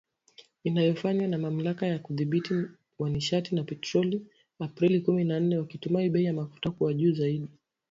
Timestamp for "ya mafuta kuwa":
6.23-6.93